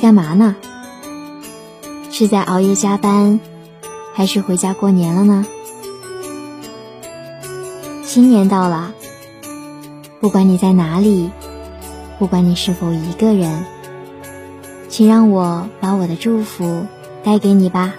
[0.00, 0.56] 在干嘛呢？
[2.10, 3.38] 是在熬夜加班，
[4.14, 5.44] 还是回家过年了呢？
[8.02, 8.94] 新年到了，
[10.18, 11.30] 不管你在哪里，
[12.18, 13.62] 不管你是否一个人，
[14.88, 16.86] 请让我把我的祝福
[17.22, 17.92] 带给你吧。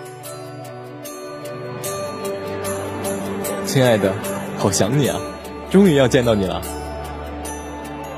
[3.67, 4.11] 亲爱的，
[4.57, 5.19] 好想你啊！
[5.69, 6.63] 终于要见到你了。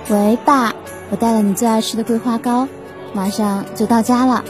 [0.08, 0.73] 喂，爸，
[1.09, 2.70] 我带了你最爱吃的桂花糕，
[3.13, 4.44] 马上就到家了。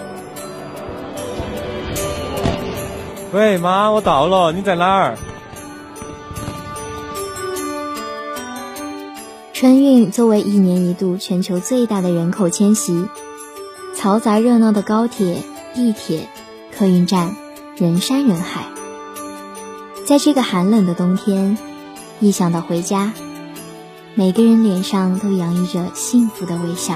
[3.32, 5.18] 喂，妈，我到了，你在哪儿？
[9.54, 13.08] 春运作为一年一度全球最大的人口迁徙，
[13.96, 15.38] 嘈杂热闹的高铁、
[15.74, 16.28] 地铁、
[16.78, 17.36] 客运站，
[17.78, 18.66] 人山人海。
[20.06, 21.58] 在这个寒冷的冬天，
[22.20, 23.14] 一想到回家，
[24.16, 26.96] 每个人脸上都洋溢着幸福的微笑。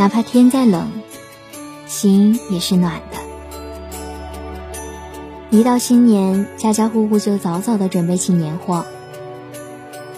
[0.00, 0.90] 哪怕天再冷，
[1.86, 3.18] 心也是暖的。
[5.50, 8.86] 一到新年，家家户户就早早的准备起年货。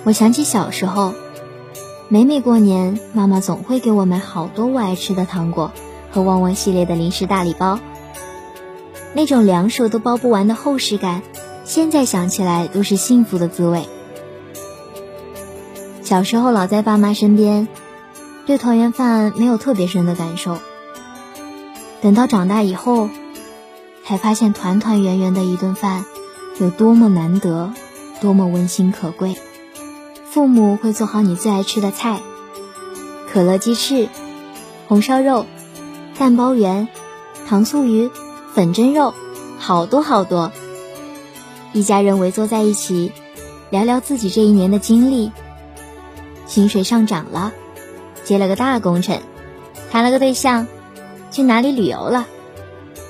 [0.05, 1.15] 我想起小时候，
[2.07, 5.73] 每每过年，妈妈总会给我买好多我爱吃的糖果
[6.13, 7.81] 和旺旺系列的零食大礼包。
[9.15, 11.23] 那种两手都包不完的厚实感，
[11.65, 13.89] 现在想起来都是幸福的滋味。
[16.03, 17.67] 小时候老在爸妈身边，
[18.47, 20.59] 对团圆饭没有特别深的感受。
[22.01, 23.09] 等到长大以后，
[24.05, 26.05] 才发现团团圆圆的一顿饭
[26.59, 27.73] 有多么难得，
[28.21, 29.37] 多么温馨可贵。
[30.25, 32.21] 父母会做好你最爱吃的菜，
[33.33, 34.09] 可乐鸡翅、
[34.89, 35.47] 红烧肉、
[36.19, 36.89] 蛋包圆、
[37.47, 38.11] 糖醋鱼。
[38.55, 39.15] 粉蒸肉，
[39.59, 40.53] 好多好多。
[41.73, 43.13] 一家人围坐在一起，
[43.71, 45.33] 聊聊自己这一年的经历。
[46.47, 47.55] 薪水上涨了，
[48.25, 49.21] 接了个大工程，
[49.91, 50.67] 谈了个对象，
[51.31, 52.27] 去哪里旅游了，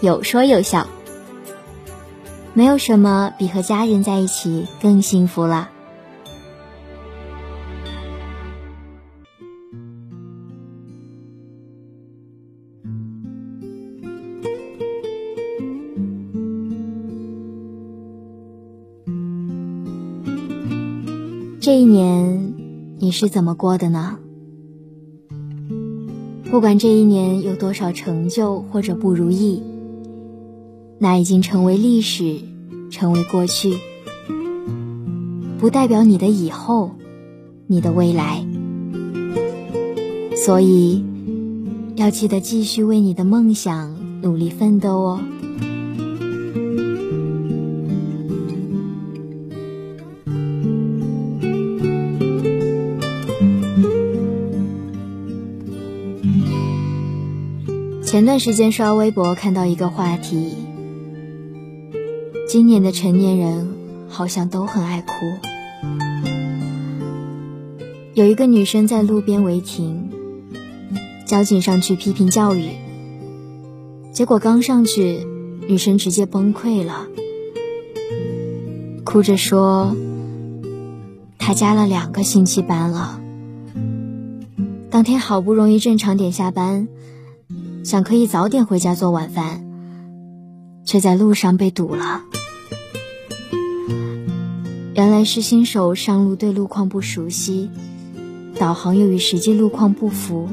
[0.01, 0.87] 有说有笑。
[2.55, 5.71] 没有什么比和家人在一起更幸福了。
[21.61, 22.55] 这一年
[22.99, 24.19] 你是怎么过的呢？
[26.53, 29.63] 不管这一年有多少成就或者不如意，
[30.99, 32.41] 那已经成为历史，
[32.91, 33.79] 成为过去，
[35.59, 36.91] 不代表你的以后，
[37.67, 38.45] 你的未来。
[40.37, 41.03] 所以，
[41.97, 45.21] 要记得继续为你的梦想努力奋斗哦。
[58.13, 60.53] 前段时间刷微博看到一个话题：
[62.47, 63.73] 今年的成年人
[64.07, 65.15] 好像都很爱哭。
[68.13, 70.11] 有一个女生在路边违停，
[71.25, 72.73] 交警上去批评教育，
[74.13, 75.27] 结果刚上去，
[75.67, 77.07] 女生直接崩溃了，
[79.05, 79.97] 哭着说
[81.41, 83.19] ：“她加了两个星期班了，
[84.91, 86.89] 当天好不容易正常点下班。”
[87.85, 89.65] 想可以早点回家做晚饭，
[90.85, 92.23] 却在路上被堵了。
[94.95, 97.71] 原来是新手上路对路况不熟悉，
[98.59, 100.49] 导航又与实际路况不符，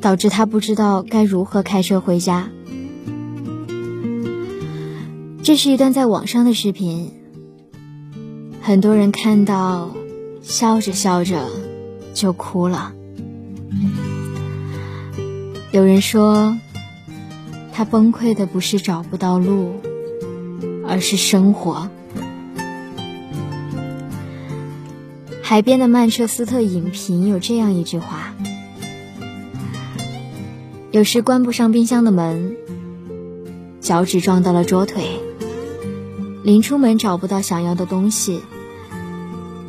[0.00, 2.48] 导致他不知道该如何开车回家。
[5.42, 7.12] 这是一段在网上的视频，
[8.60, 9.90] 很多人看到，
[10.42, 11.46] 笑着笑着
[12.14, 12.92] 就哭了。
[15.72, 16.58] 有人说，
[17.72, 19.76] 他崩溃的不是找不到路，
[20.88, 21.88] 而是生活。
[25.44, 28.34] 海边的曼彻斯特影评有这样一句话：
[30.90, 32.56] 有时关不上冰箱的门，
[33.80, 35.20] 脚趾撞到了桌腿，
[36.42, 38.40] 临出门找不到想要的东西，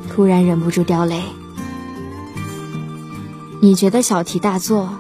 [0.09, 1.21] 突然忍不住掉泪。
[3.61, 4.97] 你觉得小题大做？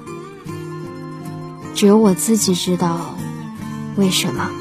[1.81, 3.15] 只有我自己知道
[3.95, 4.51] 为什么。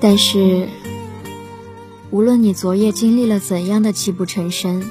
[0.00, 0.66] 但是，
[2.10, 4.82] 无论你昨夜经历了怎样的泣不成声，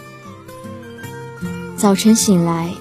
[1.77, 2.75] 早晨醒来，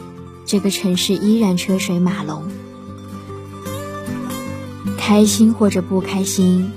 [0.45, 2.43] 这个城市依然车水马龙。
[4.99, 6.71] 开心或者不开心，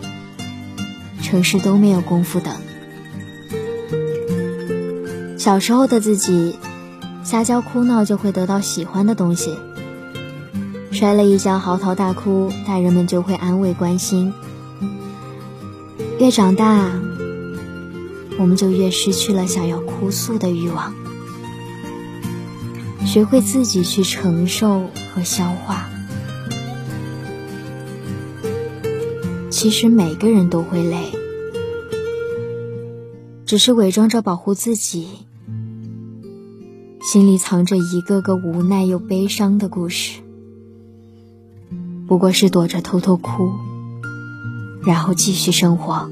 [1.22, 2.56] 城市都没有功夫等。
[5.38, 6.56] 小时候的自己，
[7.26, 9.58] 撒娇哭闹就会得到喜欢的东西。
[10.92, 14.34] 摔了一跤嚎啕大哭，大人们就会安慰关心。
[16.20, 16.92] 越长大，
[18.38, 20.94] 我们就越失去了想要哭诉的欲望。
[23.06, 25.90] 学会自己去承受和消化。
[29.50, 31.12] 其实每个人都会累，
[33.46, 35.08] 只是伪装着保护自己，
[37.02, 40.22] 心里藏着一个个无奈又悲伤的故事。
[42.12, 43.54] 不过是躲着偷偷哭，
[44.86, 46.12] 然后继续生活。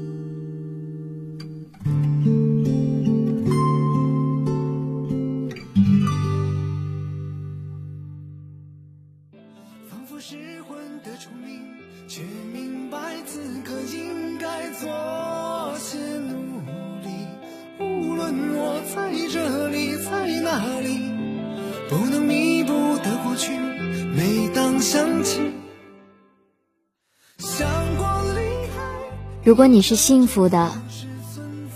[21.90, 22.72] 不能弥补
[23.02, 23.52] 的过去，
[24.16, 25.59] 每当想起。
[29.50, 30.70] 如果你是幸福的，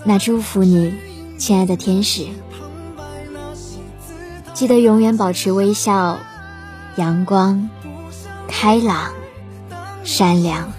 [0.05, 0.95] 那祝福你，
[1.39, 2.29] 亲爱的天使。
[4.53, 6.21] 记得永远保持微笑、
[6.95, 7.69] 阳光、
[8.47, 9.13] 开朗、
[10.05, 10.73] 善良。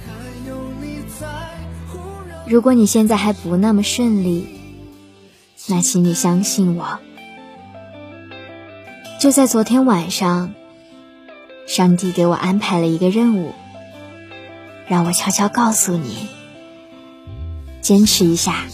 [2.47, 4.47] 如果你现在还不那么顺利，
[5.67, 6.99] 那请你相信我。
[9.19, 10.53] 就在昨天晚上，
[11.67, 13.51] 上帝给我安排了一个任务，
[14.87, 16.29] 让我悄悄告诉你：
[17.85, 18.65] 坚持一下，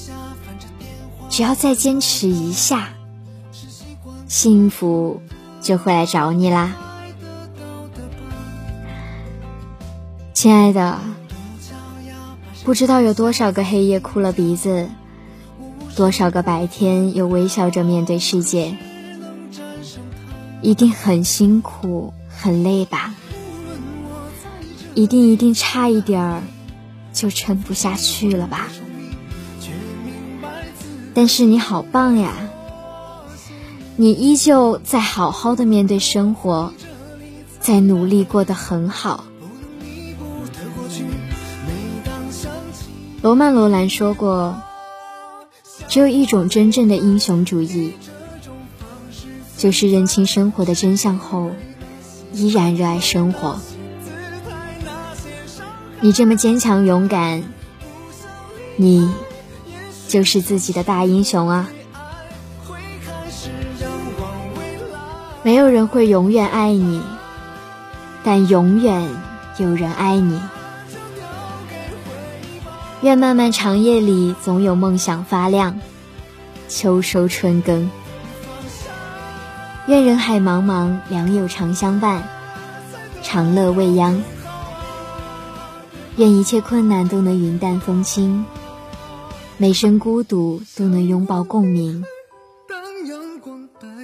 [1.29, 2.93] 只要再坚持一下，
[4.29, 5.21] 幸福
[5.59, 6.77] 就会来找你啦，
[10.33, 10.97] 亲爱的。
[12.63, 14.87] 不知道有多少个黑夜哭了鼻子，
[15.97, 18.77] 多少个白天又微笑着面对世界。
[20.61, 23.13] 一定很辛苦，很累吧？
[24.95, 26.43] 一定一定差一点儿
[27.11, 28.69] 就撑不下去了吧？
[31.13, 32.33] 但是你好棒呀！
[33.97, 36.73] 你依旧在好好的面对生活，
[37.59, 39.25] 在努力过得很好。
[43.21, 44.55] 罗曼·罗兰说过
[45.87, 47.93] ：“只有一种真正的英雄主义。”
[49.57, 51.51] 就是认清生活的真相后，
[52.33, 53.59] 依然热爱生活。
[55.99, 57.43] 你这么坚强勇敢，
[58.75, 59.07] 你
[60.11, 61.69] 就是自己的大英雄啊！
[65.41, 67.01] 没有人会永远爱你，
[68.21, 69.07] 但永远
[69.57, 70.41] 有人爱你。
[72.99, 75.79] 愿漫漫长夜里总有梦想发亮，
[76.67, 77.89] 秋收春耕。
[79.87, 82.21] 愿人海茫茫，良友常相伴，
[83.23, 84.21] 长乐未央。
[86.17, 88.45] 愿一切困难都能云淡风轻，
[89.61, 92.03] 每声孤独都能拥抱共鸣。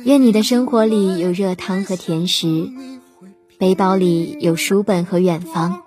[0.03, 2.69] 愿你的生活里有热汤和甜食，
[3.57, 5.81] 背包里有书本和远方。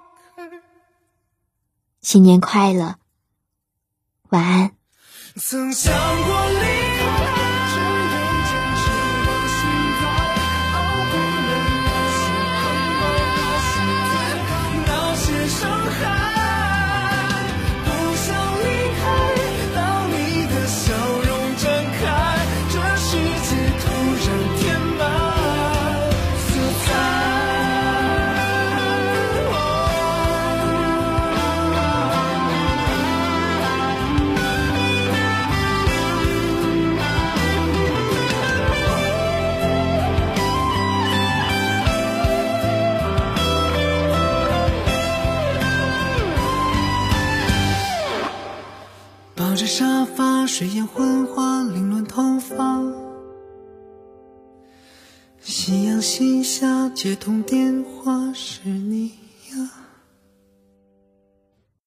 [2.03, 2.97] 新年快乐，
[4.31, 4.73] 晚安。
[5.37, 6.49] 曾想过
[49.61, 52.83] 着沙发，睡眼昏花，凌乱头发。
[55.38, 59.09] 夕阳西下，接通电话，是你
[59.52, 59.71] 呀。